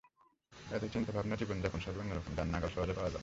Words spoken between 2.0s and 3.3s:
অন্য রকম, যার নাগাল সহজে পাওয়া যায় না।